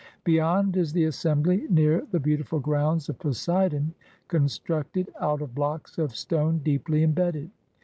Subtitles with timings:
[0.23, 3.93] Beyond is the assembly near the beauti ful grounds of Poseidon,
[4.29, 7.51] constructed out of blocks of stone deeply embedded.